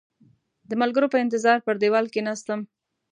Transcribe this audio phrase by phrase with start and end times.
[0.69, 2.59] د ملګرو په انتظار پر دېوال کېناستم.